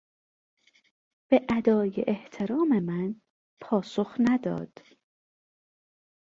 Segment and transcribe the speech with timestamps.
[1.29, 3.21] به ادای احترام من
[3.61, 4.79] پاسخ نداد.